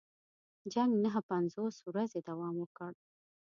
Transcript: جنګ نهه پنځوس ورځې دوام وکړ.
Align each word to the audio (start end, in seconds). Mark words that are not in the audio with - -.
جنګ 0.73 0.91
نهه 1.03 1.21
پنځوس 1.29 1.75
ورځې 1.87 2.19
دوام 2.29 2.55
وکړ. 2.59 2.91